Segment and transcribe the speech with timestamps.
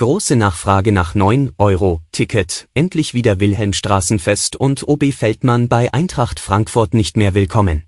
[0.00, 6.94] Große Nachfrage nach 9 Euro Ticket, endlich wieder Wilhelmstraßenfest und OB Feldmann bei Eintracht Frankfurt
[6.94, 7.84] nicht mehr willkommen.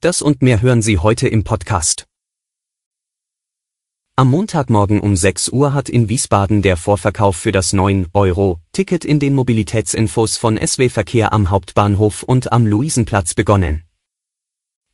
[0.00, 2.06] Das und mehr hören Sie heute im Podcast.
[4.16, 9.04] Am Montagmorgen um 6 Uhr hat in Wiesbaden der Vorverkauf für das 9 Euro Ticket
[9.04, 13.84] in den Mobilitätsinfos von SW Verkehr am Hauptbahnhof und am Luisenplatz begonnen.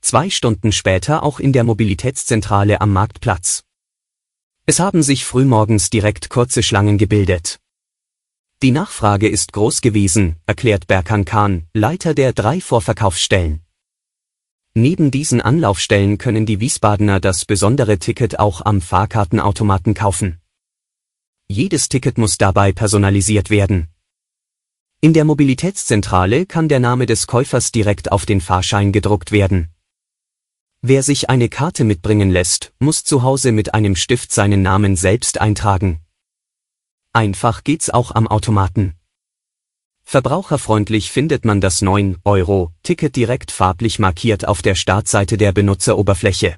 [0.00, 3.62] Zwei Stunden später auch in der Mobilitätszentrale am Marktplatz.
[4.66, 7.58] Es haben sich frühmorgens direkt kurze Schlangen gebildet.
[8.62, 13.62] Die Nachfrage ist groß gewesen, erklärt Berkan Khan, Leiter der drei Vorverkaufsstellen.
[14.74, 20.40] Neben diesen Anlaufstellen können die Wiesbadener das besondere Ticket auch am Fahrkartenautomaten kaufen.
[21.48, 23.88] Jedes Ticket muss dabei personalisiert werden.
[25.00, 29.70] In der Mobilitätszentrale kann der Name des Käufers direkt auf den Fahrschein gedruckt werden.
[30.82, 35.38] Wer sich eine Karte mitbringen lässt, muss zu Hause mit einem Stift seinen Namen selbst
[35.38, 36.00] eintragen.
[37.12, 38.94] Einfach geht's auch am Automaten.
[40.04, 46.56] Verbraucherfreundlich findet man das 9-Euro-Ticket direkt farblich markiert auf der Startseite der Benutzeroberfläche.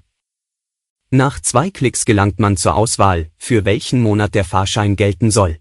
[1.11, 5.59] Nach zwei Klicks gelangt man zur Auswahl, für welchen Monat der Fahrschein gelten soll.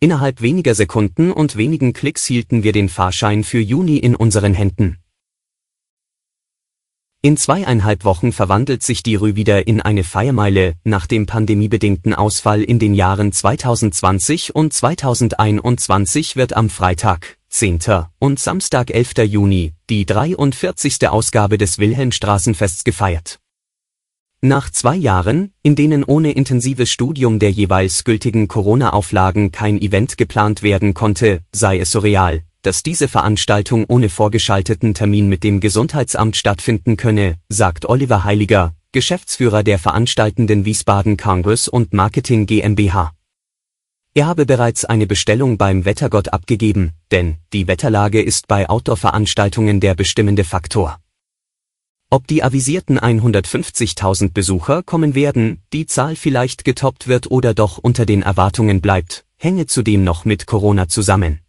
[0.00, 5.01] Innerhalb weniger Sekunden und wenigen Klicks hielten wir den Fahrschein für Juni in unseren Händen.
[7.24, 12.64] In zweieinhalb Wochen verwandelt sich die Rue wieder in eine Feiermeile, nach dem pandemiebedingten Ausfall
[12.64, 17.78] in den Jahren 2020 und 2021 wird am Freitag, 10.
[18.18, 19.18] und Samstag 11.
[19.18, 21.08] Juni, die 43.
[21.08, 23.38] Ausgabe des Wilhelmstraßenfests gefeiert.
[24.40, 30.64] Nach zwei Jahren, in denen ohne intensives Studium der jeweils gültigen Corona-Auflagen kein Event geplant
[30.64, 36.96] werden konnte, sei es surreal, dass diese Veranstaltung ohne vorgeschalteten Termin mit dem Gesundheitsamt stattfinden
[36.96, 43.12] könne, sagt Oliver Heiliger, Geschäftsführer der veranstaltenden Wiesbaden Congress und Marketing GmbH.
[44.14, 49.94] Er habe bereits eine Bestellung beim Wettergott abgegeben, denn die Wetterlage ist bei Outdoor-Veranstaltungen der
[49.94, 50.98] bestimmende Faktor.
[52.10, 58.04] Ob die avisierten 150.000 Besucher kommen werden, die Zahl vielleicht getoppt wird oder doch unter
[58.04, 61.40] den Erwartungen bleibt, hänge zudem noch mit Corona zusammen.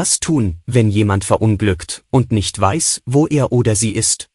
[0.00, 4.28] Was tun, wenn jemand verunglückt und nicht weiß, wo er oder sie ist?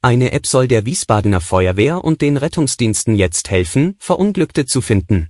[0.00, 5.28] Eine App soll der Wiesbadener Feuerwehr und den Rettungsdiensten jetzt helfen, Verunglückte zu finden.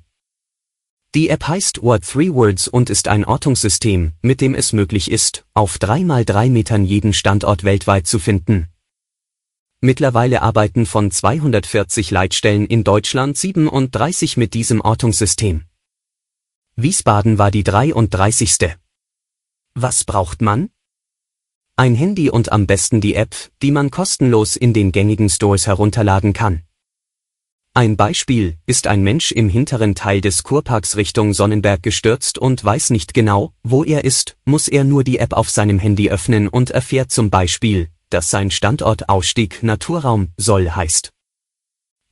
[1.14, 5.46] Die App heißt What Three Words und ist ein Ortungssystem, mit dem es möglich ist,
[5.54, 8.68] auf drei mal drei Metern jeden Standort weltweit zu finden.
[9.80, 15.64] Mittlerweile arbeiten von 240 Leitstellen in Deutschland 37 mit diesem Ortungssystem.
[16.76, 18.76] Wiesbaden war die 33.
[19.82, 20.68] Was braucht man?
[21.74, 26.34] Ein Handy und am besten die App, die man kostenlos in den gängigen Stores herunterladen
[26.34, 26.64] kann.
[27.72, 32.90] Ein Beispiel, ist ein Mensch im hinteren Teil des Kurparks Richtung Sonnenberg gestürzt und weiß
[32.90, 36.68] nicht genau, wo er ist, muss er nur die App auf seinem Handy öffnen und
[36.68, 41.10] erfährt zum Beispiel, dass sein Standort Ausstieg Naturraum soll heißt.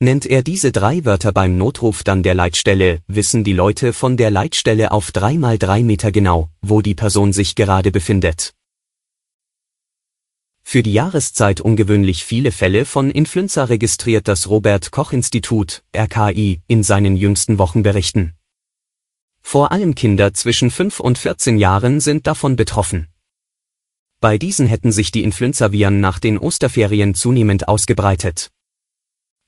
[0.00, 4.30] Nennt er diese drei Wörter beim Notruf dann der Leitstelle, wissen die Leute von der
[4.30, 8.54] Leitstelle auf drei mal drei Meter genau, wo die Person sich gerade befindet.
[10.62, 16.84] Für die Jahreszeit ungewöhnlich viele Fälle von Influenza registriert das Robert Koch Institut, RKI, in
[16.84, 18.34] seinen jüngsten Wochenberichten.
[19.40, 23.08] Vor allem Kinder zwischen 5 und 14 Jahren sind davon betroffen.
[24.20, 28.50] Bei diesen hätten sich die Influenzaviren nach den Osterferien zunehmend ausgebreitet.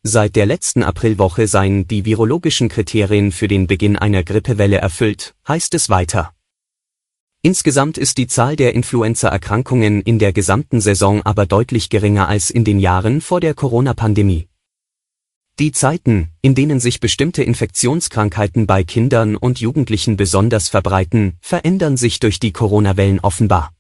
[0.03, 5.75] Seit der letzten Aprilwoche seien die virologischen Kriterien für den Beginn einer Grippewelle erfüllt, heißt
[5.75, 6.33] es weiter.
[7.43, 12.65] Insgesamt ist die Zahl der Influenza-Erkrankungen in der gesamten Saison aber deutlich geringer als in
[12.65, 14.49] den Jahren vor der Corona-Pandemie.
[15.59, 22.21] Die Zeiten, in denen sich bestimmte Infektionskrankheiten bei Kindern und Jugendlichen besonders verbreiten, verändern sich
[22.21, 23.75] durch die Corona-Wellen offenbar.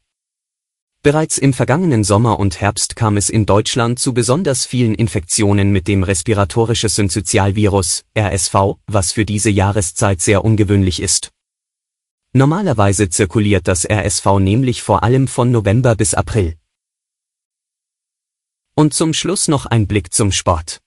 [1.02, 5.88] Bereits im vergangenen Sommer und Herbst kam es in Deutschland zu besonders vielen Infektionen mit
[5.88, 8.55] dem respiratorisches Synzytialvirus, RSV,
[8.87, 11.31] was für diese Jahreszeit sehr ungewöhnlich ist.
[12.35, 16.56] Normalerweise zirkuliert das RSV nämlich vor allem von November bis April.
[18.75, 20.82] Und zum Schluss noch ein Blick zum Sport.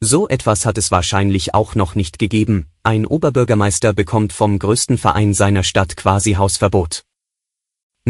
[0.00, 5.34] So etwas hat es wahrscheinlich auch noch nicht gegeben, ein Oberbürgermeister bekommt vom größten Verein
[5.34, 7.04] seiner Stadt quasi Hausverbot.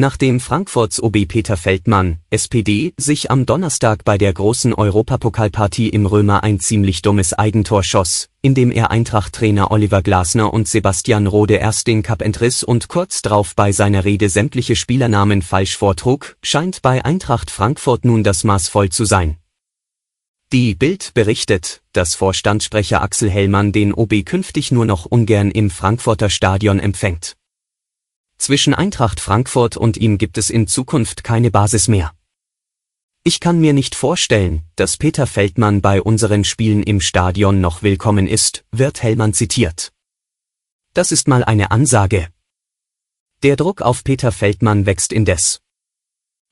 [0.00, 6.42] Nachdem Frankfurts OB Peter Feldmann, SPD, sich am Donnerstag bei der großen Europapokalpartie im Römer
[6.42, 12.02] ein ziemlich dummes Eigentor schoss, indem er Eintracht-Trainer Oliver Glasner und Sebastian Rode erst den
[12.02, 17.50] Cup entriss und kurz drauf bei seiner Rede sämtliche Spielernamen falsch vortrug, scheint bei Eintracht
[17.50, 19.36] Frankfurt nun das Maß voll zu sein.
[20.50, 26.30] Die Bild berichtet, dass Vorstandssprecher Axel Hellmann den OB künftig nur noch ungern im Frankfurter
[26.30, 27.36] Stadion empfängt.
[28.40, 32.14] Zwischen Eintracht Frankfurt und ihm gibt es in Zukunft keine Basis mehr.
[33.22, 38.26] Ich kann mir nicht vorstellen, dass Peter Feldmann bei unseren Spielen im Stadion noch willkommen
[38.26, 39.92] ist, wird Hellmann zitiert.
[40.94, 42.28] Das ist mal eine Ansage.
[43.42, 45.60] Der Druck auf Peter Feldmann wächst indes.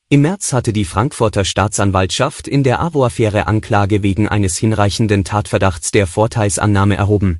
[0.09, 6.05] Im März hatte die Frankfurter Staatsanwaltschaft in der AWO-Affäre Anklage wegen eines hinreichenden Tatverdachts der
[6.05, 7.39] Vorteilsannahme erhoben.